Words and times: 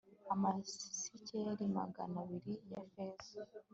amasikeli 0.33 1.63
magana 1.77 2.17
abiri 2.23 2.53
ya 2.71 2.81
feza 2.91 3.41